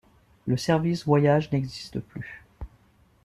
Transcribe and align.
Le 0.47 0.57
service 0.57 1.05
voyages 1.05 1.51
n'existe 1.51 1.99
plus. 1.99 2.43